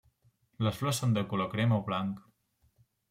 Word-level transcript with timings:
Les 0.67 0.79
flors 0.79 1.01
són 1.03 1.13
de 1.17 1.25
color 1.33 1.49
crema 1.53 1.81
o 1.83 1.87
blanc. 1.91 2.25